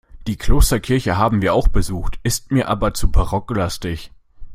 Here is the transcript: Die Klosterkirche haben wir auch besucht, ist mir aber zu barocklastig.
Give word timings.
Die 0.25 0.35
Klosterkirche 0.35 1.15
haben 1.17 1.43
wir 1.43 1.53
auch 1.53 1.67
besucht, 1.67 2.19
ist 2.23 2.49
mir 2.49 2.67
aber 2.69 2.95
zu 2.95 3.11
barocklastig. 3.11 4.09